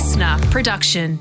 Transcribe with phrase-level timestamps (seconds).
[0.00, 1.18] listener production.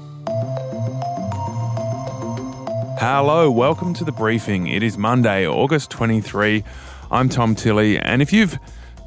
[2.97, 4.67] Hello, welcome to the briefing.
[4.67, 6.63] It is Monday, August 23.
[7.11, 8.57] I'm Tom Tilley, and if you've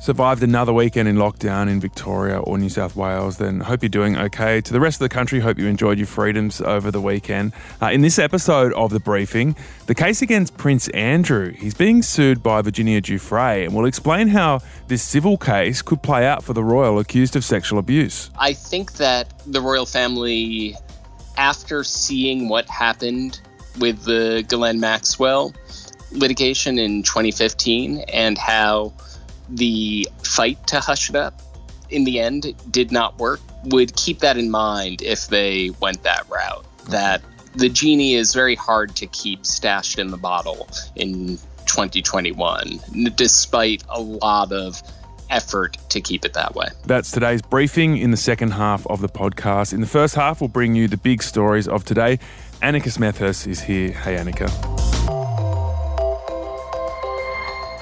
[0.02, 4.16] survived another weekend in lockdown in Victoria or New South Wales, then hope you're doing
[4.16, 4.60] okay.
[4.60, 7.52] To the rest of the country, hope you enjoyed your freedoms over the weekend.
[7.80, 9.54] Uh, in this episode of the briefing,
[9.86, 11.52] the case against Prince Andrew.
[11.52, 14.58] He's being sued by Virginia Giuffre, and we'll explain how
[14.88, 18.28] this civil case could play out for the royal accused of sexual abuse.
[18.36, 20.74] I think that the royal family,
[21.36, 23.40] after seeing what happened
[23.78, 25.54] with the Ghislaine Maxwell
[26.10, 28.92] litigation in 2015 and how
[29.52, 31.40] the fight to hush it up
[31.90, 36.28] in the end did not work would keep that in mind if they went that
[36.28, 37.22] route that
[37.54, 42.80] the genie is very hard to keep stashed in the bottle in 2021
[43.14, 44.82] despite a lot of
[45.30, 46.66] effort to keep it that way.
[46.86, 49.72] That's today's briefing in the second half of the podcast.
[49.72, 52.18] In the first half, we'll bring you the big stories of today.
[52.60, 53.92] Annika Smethurst is here.
[53.92, 54.91] Hey, Annika.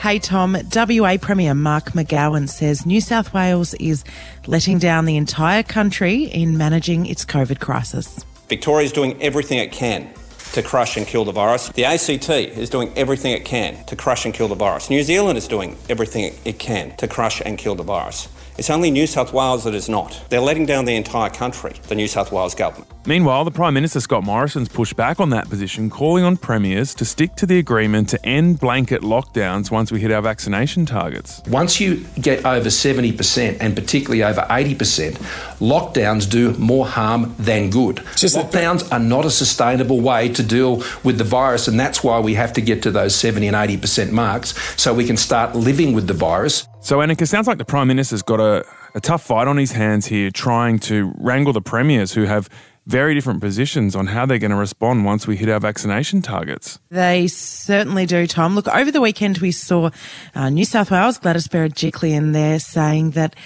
[0.00, 4.02] Hey Tom, WA Premier Mark McGowan says New South Wales is
[4.46, 8.24] letting down the entire country in managing its COVID crisis.
[8.48, 10.08] Victoria is doing everything it can
[10.54, 11.68] to crush and kill the virus.
[11.68, 14.88] The ACT is doing everything it can to crush and kill the virus.
[14.88, 18.26] New Zealand is doing everything it can to crush and kill the virus.
[18.60, 20.22] It's only New South Wales that is not.
[20.28, 22.92] They're letting down the entire country, the New South Wales government.
[23.06, 27.06] Meanwhile, the Prime Minister Scott Morrison's pushed back on that position, calling on premiers to
[27.06, 31.40] stick to the agreement to end blanket lockdowns once we hit our vaccination targets.
[31.46, 38.02] Once you get over 70% and particularly over 80%, lockdowns do more harm than good.
[38.16, 42.18] Just lockdowns are not a sustainable way to deal with the virus, and that's why
[42.18, 45.92] we have to get to those 70 and 80% marks so we can start living
[45.94, 46.66] with the virus.
[46.80, 50.06] So, Annika, sounds like the Prime Minister's got a, a tough fight on his hands
[50.06, 52.48] here, trying to wrangle the premiers who have
[52.86, 56.78] very different positions on how they're going to respond once we hit our vaccination targets.
[56.90, 58.54] They certainly do, Tom.
[58.54, 59.90] Look, over the weekend we saw
[60.34, 63.36] uh, New South Wales Gladys Berejiklian there saying that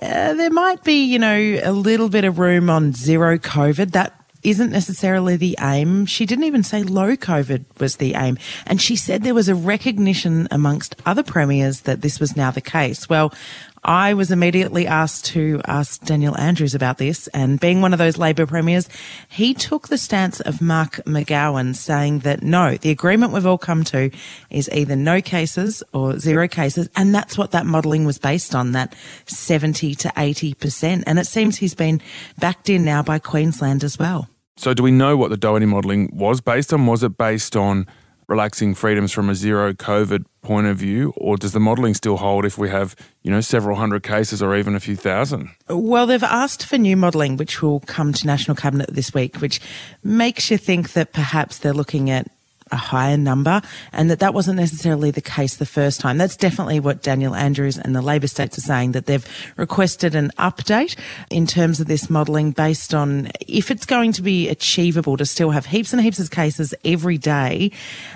[0.00, 3.92] uh, there might be, you know, a little bit of room on zero COVID.
[3.92, 6.06] That isn't necessarily the aim.
[6.06, 8.38] She didn't even say low COVID was the aim.
[8.66, 12.60] And she said there was a recognition amongst other premiers that this was now the
[12.60, 13.08] case.
[13.08, 13.34] Well,
[13.82, 18.18] I was immediately asked to ask Daniel Andrews about this, and being one of those
[18.18, 18.88] Labor premiers,
[19.28, 23.82] he took the stance of Mark McGowan, saying that no, the agreement we've all come
[23.84, 24.10] to
[24.50, 28.72] is either no cases or zero cases, and that's what that modelling was based on,
[28.72, 28.94] that
[29.26, 31.04] 70 to 80%.
[31.06, 32.02] And it seems he's been
[32.38, 34.28] backed in now by Queensland as well.
[34.56, 36.84] So, do we know what the Doherty modelling was based on?
[36.84, 37.86] Was it based on
[38.30, 42.46] relaxing freedoms from a zero COVID point of view, or does the modelling still hold
[42.46, 45.50] if we have, you know, several hundred cases or even a few thousand?
[45.68, 49.60] Well, they've asked for new modelling, which will come to National Cabinet this week, which
[50.04, 52.30] makes you think that perhaps they're looking at
[52.72, 56.18] a higher number and that that wasn't necessarily the case the first time.
[56.18, 59.26] That's definitely what Daniel Andrews and the Labor states are saying that they've
[59.56, 60.96] requested an update
[61.30, 65.50] in terms of this modelling based on if it's going to be achievable to still
[65.50, 67.70] have heaps and heaps of cases every day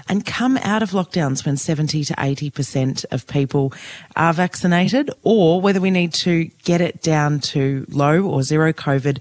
[0.09, 3.73] and come out of lockdowns when 70 to 80% of people
[4.17, 9.21] are vaccinated or whether we need to get it down to low or zero COVID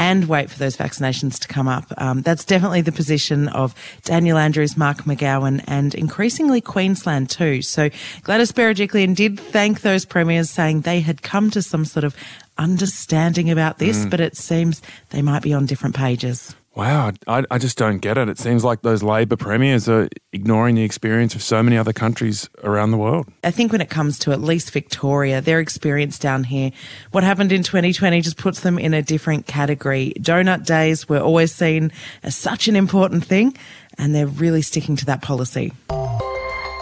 [0.00, 1.84] and wait for those vaccinations to come up.
[1.98, 7.60] Um, that's definitely the position of Daniel Andrews, Mark McGowan, and increasingly Queensland too.
[7.60, 7.90] So
[8.22, 12.16] Gladys Berejiklian did thank those premiers, saying they had come to some sort of
[12.56, 14.10] understanding about this, mm.
[14.10, 14.80] but it seems
[15.10, 16.54] they might be on different pages.
[16.76, 18.28] Wow, I, I just don't get it.
[18.28, 22.48] It seems like those Labor premiers are ignoring the experience of so many other countries
[22.62, 23.26] around the world.
[23.42, 26.70] I think when it comes to at least Victoria, their experience down here,
[27.10, 30.12] what happened in 2020 just puts them in a different category.
[30.20, 31.90] Donut days were always seen
[32.22, 33.56] as such an important thing,
[33.98, 35.72] and they're really sticking to that policy.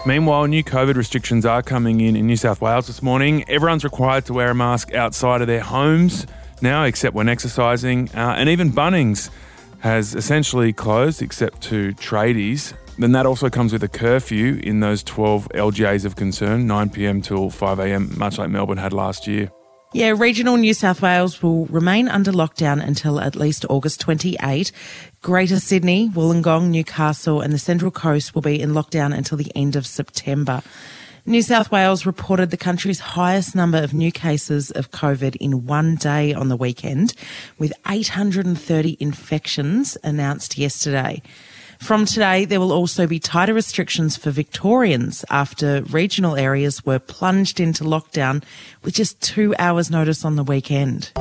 [0.04, 3.42] Meanwhile, new COVID restrictions are coming in in New South Wales this morning.
[3.48, 6.26] Everyone's required to wear a mask outside of their homes
[6.60, 9.30] now, except when exercising, uh, and even Bunnings
[9.80, 12.74] has essentially closed except to tradies.
[12.98, 17.22] Then that also comes with a curfew in those 12 LGAs of concern, 9 pm
[17.22, 19.50] till 5 am, much like Melbourne had last year.
[19.94, 24.70] Yeah, regional New South Wales will remain under lockdown until at least August 28.
[25.22, 29.76] Greater Sydney, Wollongong, Newcastle, and the Central Coast will be in lockdown until the end
[29.76, 30.62] of September.
[31.28, 35.96] New South Wales reported the country's highest number of new cases of COVID in one
[35.96, 37.12] day on the weekend,
[37.58, 41.20] with 830 infections announced yesterday.
[41.80, 47.60] From today, there will also be tighter restrictions for Victorians after regional areas were plunged
[47.60, 48.42] into lockdown
[48.82, 51.12] with just two hours' notice on the weekend.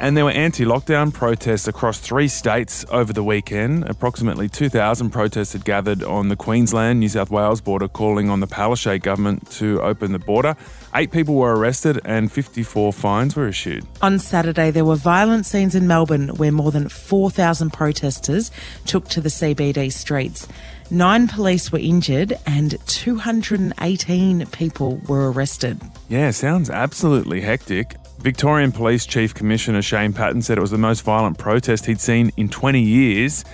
[0.00, 3.88] And there were anti lockdown protests across three states over the weekend.
[3.88, 8.46] Approximately 2,000 protests had gathered on the Queensland New South Wales border, calling on the
[8.46, 10.56] Palaszczuk government to open the border.
[10.94, 13.84] Eight people were arrested and 54 fines were issued.
[14.00, 18.52] On Saturday, there were violent scenes in Melbourne where more than 4,000 protesters
[18.86, 20.46] took to the CBD streets.
[20.90, 25.80] Nine police were injured and 218 people were arrested.
[26.08, 27.96] Yeah, sounds absolutely hectic.
[28.20, 32.32] Victorian Police Chief Commissioner Shane Patton said it was the most violent protest he'd seen
[32.36, 33.44] in 20 years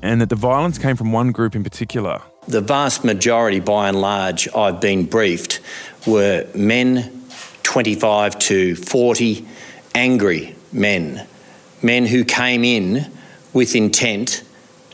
[0.00, 2.22] and that the violence came from one group in particular.
[2.46, 5.60] The vast majority, by and large, I've been briefed,
[6.06, 7.24] were men
[7.64, 9.44] 25 to 40,
[9.94, 11.26] angry men,
[11.82, 13.10] men who came in
[13.52, 14.44] with intent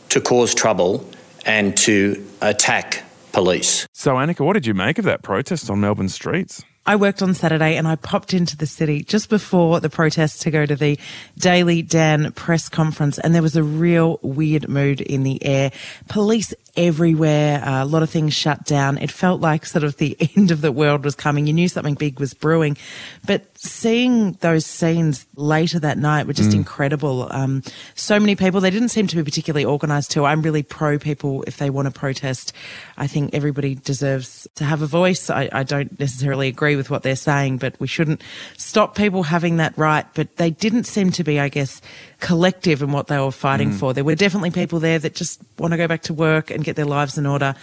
[0.08, 1.08] to cause trouble
[1.44, 3.86] and to attack police.
[3.92, 6.64] So, Annika, what did you make of that protest on Melbourne streets?
[6.88, 10.50] I worked on Saturday and I popped into the city just before the protest to
[10.50, 10.98] go to the
[11.36, 15.70] Daily Dan press conference, and there was a real weird mood in the air.
[16.08, 18.96] Police everywhere, uh, a lot of things shut down.
[18.96, 21.46] It felt like sort of the end of the world was coming.
[21.46, 22.78] You knew something big was brewing.
[23.26, 26.56] But seeing those scenes later that night were just mm.
[26.56, 27.26] incredible.
[27.32, 27.64] Um,
[27.96, 30.24] so many people, they didn't seem to be particularly organised too.
[30.24, 32.52] I'm really pro people if they want to protest.
[32.96, 35.28] I think everybody deserves to have a voice.
[35.28, 38.22] I, I don't necessarily agree with what they're saying, but we shouldn't
[38.56, 40.06] stop people having that right.
[40.14, 41.82] But they didn't seem to be, I guess,
[42.20, 43.78] collective in what they were fighting mm.
[43.78, 43.92] for.
[43.92, 46.76] There were definitely people there that just want to go back to work and get
[46.76, 47.56] their lives in order.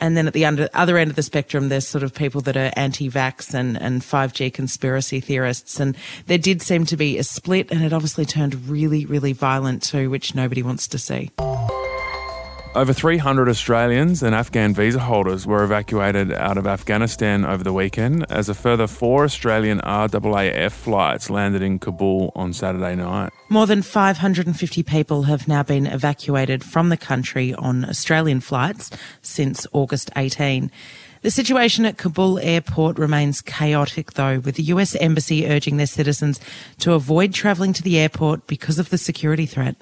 [0.00, 2.56] And then at the under, other end of the spectrum, there's sort of people that
[2.56, 5.80] are anti-vax and, and 5G conspiracy theorists.
[5.80, 5.96] And
[6.26, 10.10] there did seem to be a split and it obviously turned really, really violent too,
[10.10, 11.30] which nobody wants to see.
[12.78, 18.24] Over 300 Australians and Afghan visa holders were evacuated out of Afghanistan over the weekend
[18.30, 23.32] as a further four Australian RAAF flights landed in Kabul on Saturday night.
[23.48, 28.90] More than 550 people have now been evacuated from the country on Australian flights
[29.22, 30.70] since August 18.
[31.22, 36.38] The situation at Kabul airport remains chaotic, though, with the US Embassy urging their citizens
[36.78, 39.74] to avoid travelling to the airport because of the security threat.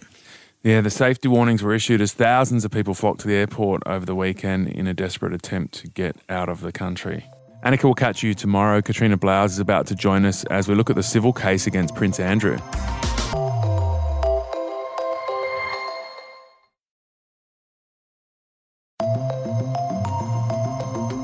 [0.66, 4.04] Yeah, the safety warnings were issued as thousands of people flocked to the airport over
[4.04, 7.24] the weekend in a desperate attempt to get out of the country.
[7.64, 8.82] Annika will catch you tomorrow.
[8.82, 11.94] Katrina Blowers is about to join us as we look at the civil case against
[11.94, 12.58] Prince Andrew.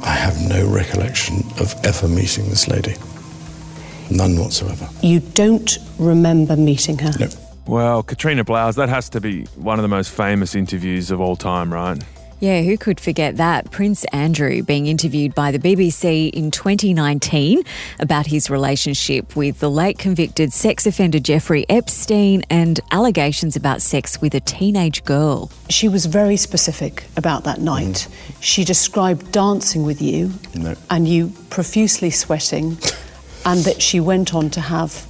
[0.05, 2.95] I have no recollection of ever meeting this lady.
[4.09, 4.89] None whatsoever.
[5.03, 7.11] You don't remember meeting her?
[7.19, 7.27] No.
[7.67, 11.37] Well, Katrina Blowers, that has to be one of the most famous interviews of all
[11.37, 12.03] time, right?
[12.43, 13.71] Yeah, who could forget that?
[13.71, 17.63] Prince Andrew being interviewed by the BBC in 2019
[18.01, 24.21] about his relationship with the late convicted sex offender Jeffrey Epstein and allegations about sex
[24.21, 25.53] with a teenage girl.
[25.71, 28.09] She was very specific about that night.
[28.09, 28.37] Mm.
[28.41, 30.75] She described dancing with you no.
[30.91, 32.77] and you profusely sweating,
[33.47, 35.07] and that she went on to have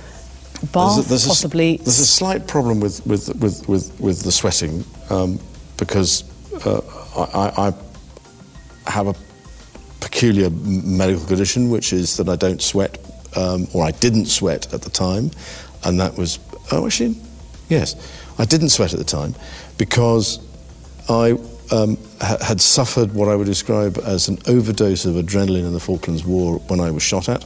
[0.67, 1.75] bath, there's a, there's possibly.
[1.75, 5.39] A, there's a slight problem with, with, with, with, with the sweating um,
[5.77, 6.25] because
[6.67, 6.81] uh,
[7.17, 7.75] I, I,
[8.91, 9.15] have a
[10.01, 12.99] peculiar medical condition, which is that I don't sweat,
[13.37, 15.31] um, or I didn't sweat at the time,
[15.85, 16.39] and that was.
[16.71, 17.17] Oh, actually,
[17.69, 17.97] yes,
[18.39, 19.35] I didn't sweat at the time
[19.79, 20.39] because
[21.09, 21.33] I
[21.73, 25.81] um, ha- had suffered what I would describe as an overdose of adrenaline in the
[25.81, 27.45] Falklands War when I was shot at.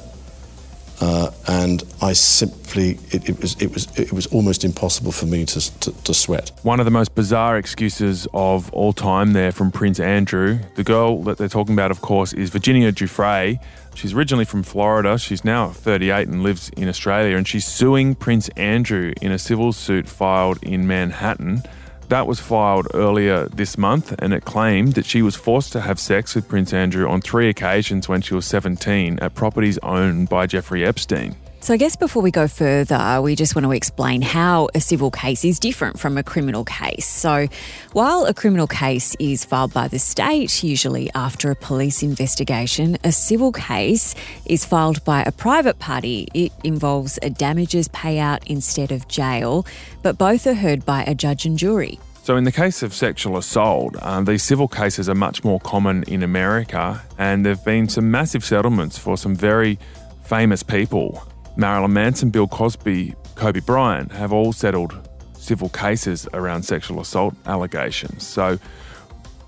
[1.00, 5.44] Uh, and I simply it, it, was it was it was almost impossible for me
[5.44, 6.52] to, to, to sweat.
[6.62, 10.58] One of the most bizarre excuses of all time there from Prince Andrew.
[10.74, 13.58] The girl that they're talking about, of course, is Virginia Giuffre.
[13.94, 15.18] She's originally from Florida.
[15.18, 19.72] She's now 38 and lives in Australia, and she's suing Prince Andrew in a civil
[19.72, 21.62] suit filed in Manhattan.
[22.08, 25.98] That was filed earlier this month, and it claimed that she was forced to have
[25.98, 30.46] sex with Prince Andrew on three occasions when she was 17 at properties owned by
[30.46, 31.34] Jeffrey Epstein.
[31.66, 35.10] So, I guess before we go further, we just want to explain how a civil
[35.10, 37.06] case is different from a criminal case.
[37.06, 37.48] So,
[37.92, 43.10] while a criminal case is filed by the state, usually after a police investigation, a
[43.10, 46.28] civil case is filed by a private party.
[46.34, 49.66] It involves a damages payout instead of jail,
[50.04, 51.98] but both are heard by a judge and jury.
[52.22, 56.04] So, in the case of sexual assault, um, these civil cases are much more common
[56.04, 59.80] in America, and there have been some massive settlements for some very
[60.22, 61.26] famous people.
[61.56, 68.26] Marilyn Manson, Bill Cosby, Kobe Bryant have all settled civil cases around sexual assault allegations.
[68.26, 68.58] So,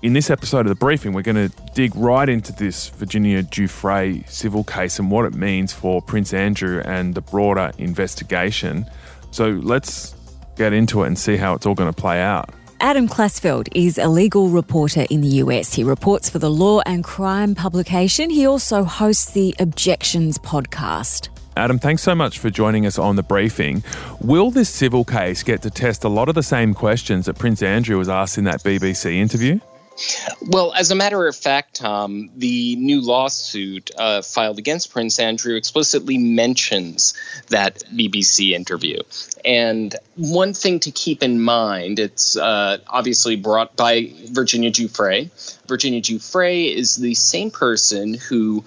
[0.01, 4.27] in this episode of the briefing, we're going to dig right into this Virginia Giuffre
[4.29, 8.85] civil case and what it means for Prince Andrew and the broader investigation.
[9.31, 10.15] So let's
[10.55, 12.49] get into it and see how it's all going to play out.
[12.79, 15.73] Adam Klasfeld is a legal reporter in the US.
[15.73, 18.29] He reports for the Law and Crime publication.
[18.29, 21.27] He also hosts the Objections podcast.
[21.59, 23.83] Adam, thanks so much for joining us on the briefing.
[24.21, 27.61] Will this civil case get to test a lot of the same questions that Prince
[27.61, 29.59] Andrew was asked in that BBC interview?
[30.41, 35.57] Well, as a matter of fact, Tom, the new lawsuit uh, filed against Prince Andrew
[35.57, 37.13] explicitly mentions
[37.49, 39.01] that BBC interview.
[39.43, 45.29] And one thing to keep in mind, it's uh, obviously brought by Virginia Giuffre.
[45.67, 48.63] Virginia Giuffre is the same person who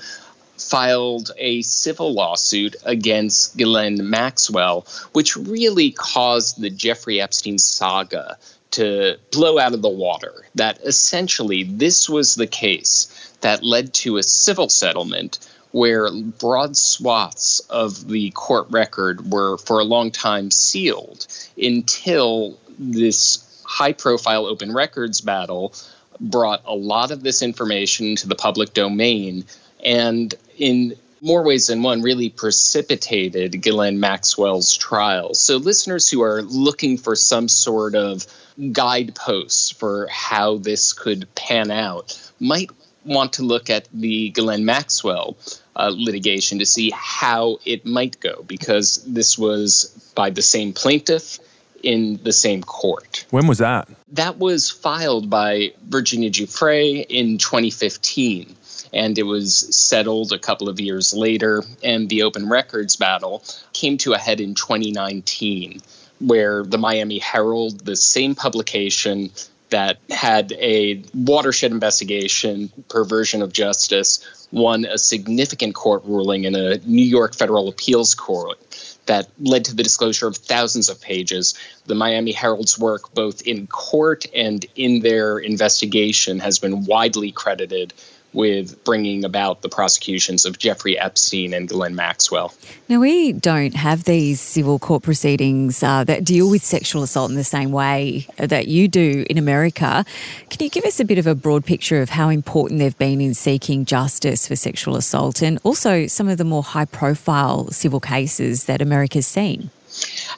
[0.63, 8.39] filed a civil lawsuit against Ghislaine Maxwell, which really caused the Jeffrey Epstein saga
[8.73, 10.47] to blow out of the water.
[10.55, 15.39] That essentially this was the case that led to a civil settlement
[15.73, 21.27] where broad swaths of the court record were for a long time sealed
[21.57, 25.75] until this high profile open records battle
[26.21, 29.45] brought a lot of this information to the public domain
[29.83, 35.35] and in more ways than one, really precipitated Ghislaine Maxwell's trial.
[35.35, 38.27] So, listeners who are looking for some sort of
[38.73, 42.71] guideposts for how this could pan out might
[43.05, 45.37] want to look at the Ghislaine Maxwell
[45.77, 51.39] uh, litigation to see how it might go, because this was by the same plaintiff
[51.83, 53.25] in the same court.
[53.31, 53.89] When was that?
[54.13, 58.57] That was filed by Virginia Giuffre in 2015
[58.93, 61.65] and it was settled a couple of years later.
[61.83, 65.81] And the open records battle came to a head in 2019,
[66.21, 69.31] where the Miami Herald, the same publication
[69.71, 76.77] that had a watershed investigation, perversion of justice, won a significant court ruling in a
[76.85, 78.59] New York federal appeals court
[79.07, 81.55] that led to the disclosure of thousands of pages.
[81.87, 87.95] The Miami Herald's work, both in court and in their investigation, has been widely credited
[88.33, 92.55] with bringing about the prosecutions of Jeffrey Epstein and Ghislaine Maxwell.
[92.89, 97.37] Now, we don't have these civil court proceedings uh, that deal with sexual assault in
[97.37, 100.05] the same way that you do in America.
[100.51, 103.21] Can you give us a bit of a broad picture of how important they've been
[103.21, 108.01] in seeking justice for sexual assault and also some of the more high profile civil
[108.01, 109.71] cases that America's seen?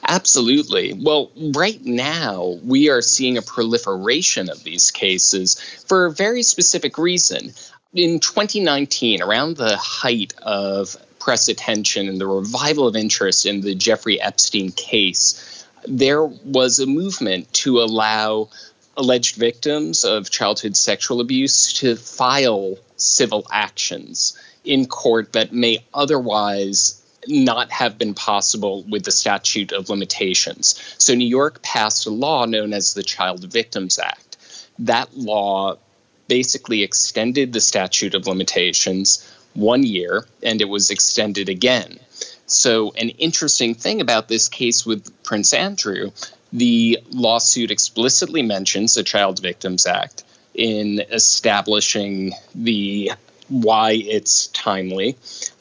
[0.07, 0.93] Absolutely.
[0.93, 6.97] Well, right now, we are seeing a proliferation of these cases for a very specific
[6.97, 7.53] reason
[7.95, 13.73] in 2019, around the height of press attention and the revival of interest in the
[13.73, 18.49] Jeffrey Epstein case, there was a movement to allow
[18.97, 27.01] alleged victims of childhood sexual abuse to file civil actions in court that may otherwise
[27.27, 30.79] not have been possible with the statute of limitations.
[30.97, 34.37] So, New York passed a law known as the Child Victims Act.
[34.79, 35.77] That law
[36.27, 41.99] basically extended the statute of limitations one year and it was extended again.
[42.47, 46.11] So, an interesting thing about this case with Prince Andrew,
[46.53, 53.11] the lawsuit explicitly mentions the Child Victims Act in establishing the
[53.49, 55.17] why it's timely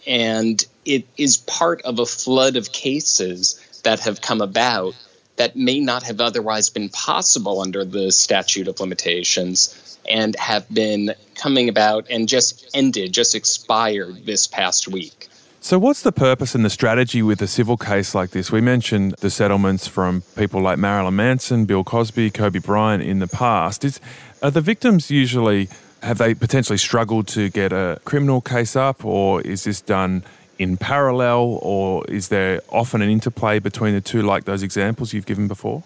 [0.06, 4.94] and it is part of a flood of cases that have come about
[5.36, 9.74] that may not have otherwise been possible under the statute of limitations
[10.08, 15.28] and have been coming about and just ended, just expired this past week.
[15.64, 18.52] So, what's the purpose and the strategy with a civil case like this?
[18.52, 23.26] We mentioned the settlements from people like Marilyn Manson, Bill Cosby, Kobe Bryant in the
[23.26, 23.82] past.
[23.82, 23.98] Is,
[24.42, 25.70] are the victims usually,
[26.02, 30.22] have they potentially struggled to get a criminal case up, or is this done
[30.58, 35.24] in parallel, or is there often an interplay between the two, like those examples you've
[35.24, 35.82] given before?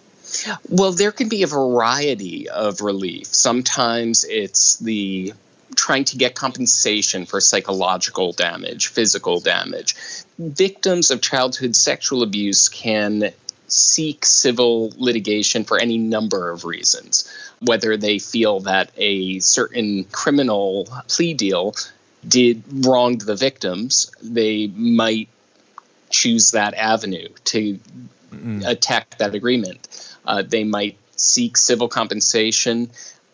[0.68, 3.26] Well, there can be a variety of relief.
[3.26, 5.32] Sometimes it's the
[5.74, 9.94] trying to get compensation for psychological damage, physical damage.
[10.38, 13.32] Victims of childhood sexual abuse can
[13.68, 17.30] seek civil litigation for any number of reasons.
[17.60, 21.76] Whether they feel that a certain criminal plea deal
[22.26, 25.28] did wrong the victims, they might
[26.10, 27.78] choose that avenue to
[28.30, 28.66] mm.
[28.66, 29.88] attack that agreement.
[30.24, 32.90] Uh, they might seek civil compensation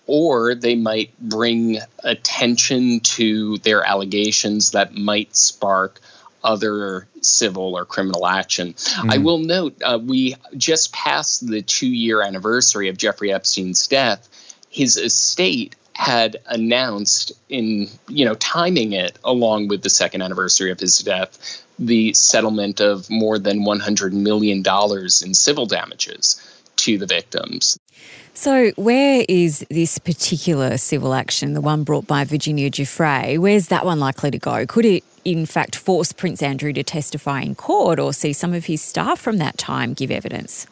[0.07, 6.01] or they might bring attention to their allegations that might spark
[6.43, 8.75] other civil or criminal action.
[8.75, 9.15] Mm.
[9.15, 14.29] I will note uh, we just passed the two year anniversary of Jeffrey Epstein's death.
[14.69, 20.81] His estate had announced in you know timing it along with the second anniversary of
[20.81, 26.41] his death the settlement of more than $100 million in civil damages
[26.77, 27.79] to the victims.
[28.37, 33.87] So, where is this particular civil action, the one brought by Virginia Giuffre, where's that
[33.87, 34.67] one likely to go?
[34.67, 38.67] Could it, in fact, force Prince Andrew to testify in court or see some of
[38.67, 40.67] his staff from that time give evidence?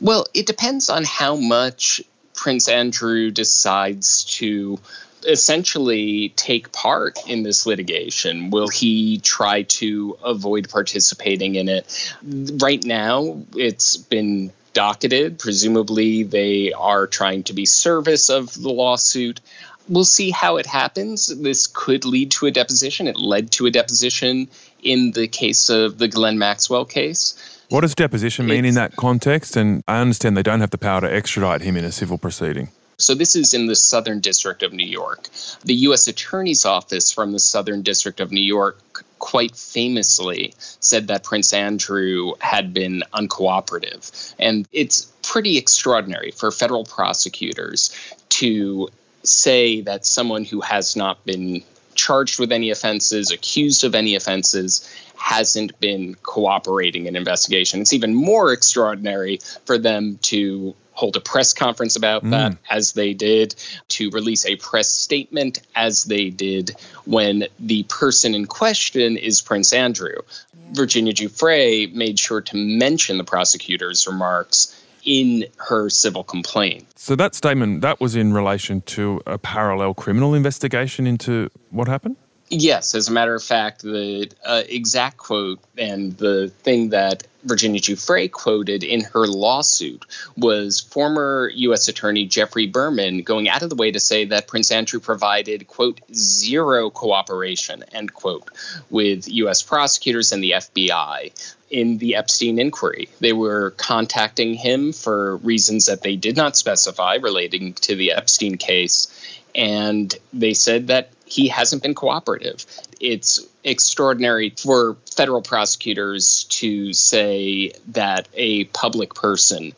[0.00, 2.00] Well, it depends on how much
[2.34, 4.78] Prince Andrew decides to
[5.24, 8.50] essentially take part in this litigation?
[8.50, 12.14] Will he try to avoid participating in it?
[12.22, 15.38] Right now, it's been docketed.
[15.38, 19.40] Presumably, they are trying to be service of the lawsuit.
[19.88, 21.26] We'll see how it happens.
[21.26, 23.08] This could lead to a deposition.
[23.08, 24.48] It led to a deposition
[24.82, 27.34] in the case of the Ghislaine Maxwell case.
[27.68, 29.56] What does deposition mean it's, in that context?
[29.56, 32.68] And I understand they don't have the power to extradite him in a civil proceeding.
[33.02, 35.28] So, this is in the Southern District of New York.
[35.64, 36.08] The U.S.
[36.08, 42.32] Attorney's Office from the Southern District of New York quite famously said that Prince Andrew
[42.40, 44.34] had been uncooperative.
[44.38, 47.96] And it's pretty extraordinary for federal prosecutors
[48.30, 48.88] to
[49.22, 51.62] say that someone who has not been
[51.94, 54.88] charged with any offenses, accused of any offenses,
[55.22, 57.80] hasn't been cooperating in investigation.
[57.80, 62.30] It's even more extraordinary for them to hold a press conference about mm.
[62.30, 63.54] that as they did,
[63.88, 66.72] to release a press statement as they did
[67.04, 70.16] when the person in question is Prince Andrew.
[70.16, 70.60] Yeah.
[70.72, 76.86] Virginia Giuffre made sure to mention the prosecutor's remarks in her civil complaint.
[76.96, 82.16] So that statement that was in relation to a parallel criminal investigation into what happened?
[82.54, 87.80] Yes, as a matter of fact, the uh, exact quote and the thing that Virginia
[87.80, 90.04] Giuffre quoted in her lawsuit
[90.36, 91.88] was former U.S.
[91.88, 96.02] Attorney Geoffrey Berman going out of the way to say that Prince Andrew provided, quote,
[96.12, 98.50] zero cooperation, end quote,
[98.90, 99.62] with U.S.
[99.62, 103.08] prosecutors and the FBI in the Epstein inquiry.
[103.20, 108.58] They were contacting him for reasons that they did not specify relating to the Epstein
[108.58, 109.08] case.
[109.54, 112.66] And they said that he hasn't been cooperative.
[113.00, 119.72] It's extraordinary for federal prosecutors to say that a public person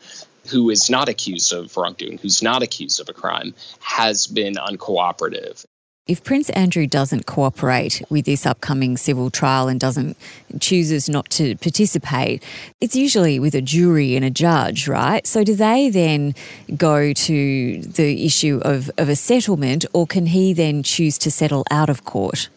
[0.48, 5.64] who is not accused of wrongdoing, who's not accused of a crime, has been uncooperative.
[6.06, 10.18] If Prince Andrew doesn't cooperate with this upcoming civil trial and doesn't
[10.60, 12.42] chooses not to participate,
[12.78, 15.26] it's usually with a jury and a judge, right?
[15.26, 16.34] So do they then
[16.76, 21.64] go to the issue of, of a settlement or can he then choose to settle
[21.70, 22.50] out of court?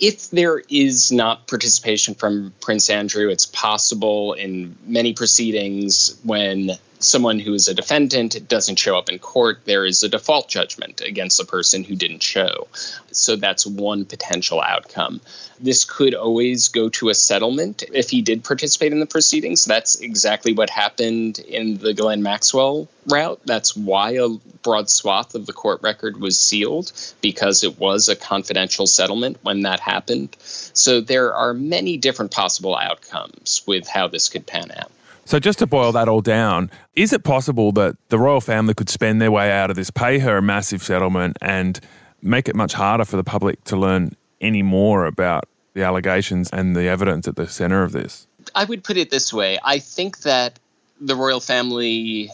[0.00, 7.38] If there is not participation from Prince Andrew, it's possible in many proceedings when someone
[7.38, 11.38] who is a defendant doesn't show up in court, there is a default judgment against
[11.38, 12.68] the person who didn't show.
[13.12, 15.20] So that's one potential outcome.
[15.58, 19.64] This could always go to a settlement if he did participate in the proceedings.
[19.64, 23.40] That's exactly what happened in the Ghislaine Maxwell route.
[23.44, 24.28] That's why a
[24.62, 29.62] broad swath of the court record was sealed because it was a confidential settlement when
[29.62, 30.36] that happened.
[30.40, 34.90] So there are many different possible outcomes with how this could pan out.
[35.26, 38.88] So, just to boil that all down, is it possible that the royal family could
[38.88, 41.80] spend their way out of this, pay her a massive settlement, and
[42.22, 46.76] make it much harder for the public to learn any more about the allegations and
[46.76, 48.28] the evidence at the centre of this?
[48.54, 50.60] I would put it this way I think that
[51.00, 52.30] the royal family,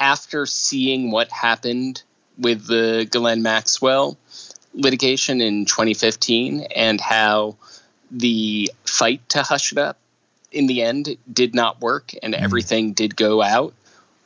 [0.00, 2.02] after seeing what happened
[2.36, 4.18] with the Ghislaine Maxwell
[4.74, 7.56] litigation in 2015 and how
[8.10, 9.98] the fight to hush it up
[10.54, 12.42] in the end did not work and mm.
[12.42, 13.74] everything did go out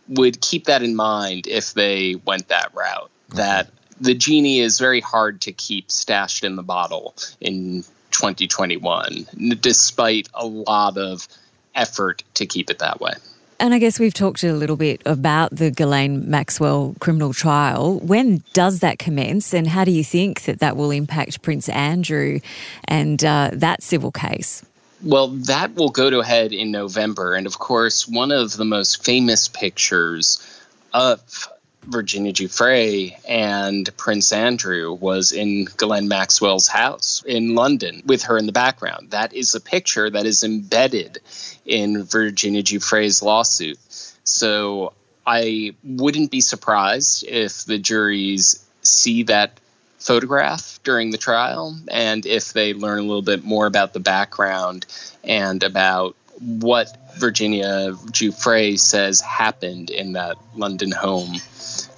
[0.08, 3.10] would keep that in mind if they went that route.
[3.30, 3.42] Okay.
[3.42, 9.26] That the genie is very hard to keep stashed in the bottle in 2021,
[9.60, 11.28] despite a lot of
[11.74, 13.12] effort to keep it that way.
[13.60, 17.98] And I guess we've talked a little bit about the Ghislaine Maxwell criminal trial.
[17.98, 22.38] When does that commence, and how do you think that that will impact Prince Andrew
[22.84, 24.64] and uh, that civil case?
[25.02, 27.34] Well, that will go to head in November.
[27.34, 30.44] And of course, one of the most famous pictures
[30.92, 31.48] of
[31.84, 38.46] Virginia Giuffre and Prince Andrew was in Ghislaine Maxwell's house in London with her in
[38.46, 39.12] the background.
[39.12, 41.18] That is a picture that is embedded
[41.64, 43.78] in Virginia Giuffre's lawsuit.
[44.24, 44.92] So
[45.26, 49.58] I wouldn't be surprised if the juries see that
[49.98, 54.87] photograph during the trial and if they learn a little bit more about the background
[55.24, 61.34] and about what Virginia Giuffre says happened in that London home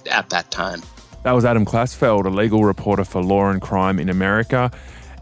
[0.09, 0.81] at that time.
[1.23, 4.71] That was Adam Klasfeld, a legal reporter for Law and Crime in America.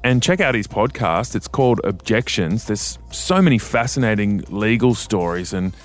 [0.01, 1.35] And check out his podcast.
[1.35, 2.65] It's called Objections.
[2.65, 5.75] There's so many fascinating legal stories and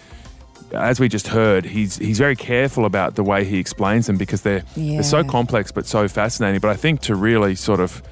[0.74, 4.42] as we just heard, he's he's very careful about the way he explains them because
[4.42, 4.94] they're yeah.
[4.94, 6.60] they're so complex but so fascinating.
[6.60, 8.02] But I think to really sort of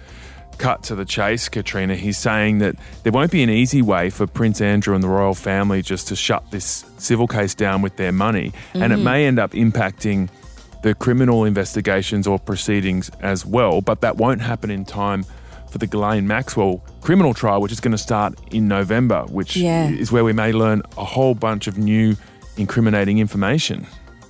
[0.59, 4.27] cut to the chase, Katrina, he's saying that there won't be an easy way for
[4.27, 8.12] Prince Andrew and the royal family just to shut this civil case down with their
[8.12, 8.83] money, mm-hmm.
[8.83, 9.05] and it mm-hmm.
[9.05, 10.29] may end up impacting
[10.83, 13.81] the criminal investigations or proceedings as well.
[13.81, 15.25] But that won't happen in time
[15.70, 19.88] for the Ghislaine Maxwell criminal trial, which is going to start in November, which yeah.
[19.88, 22.14] is where we may learn a whole bunch of new
[22.57, 23.87] incriminating information.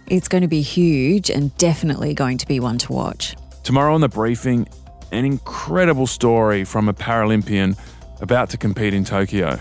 [0.07, 3.37] It's going to be huge and definitely going to be one to watch.
[3.63, 4.69] Tomorrow on the briefing,
[5.13, 7.79] an incredible story from a Paralympian
[8.21, 9.59] about to compete in Tokyo.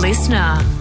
[0.00, 0.79] Listener.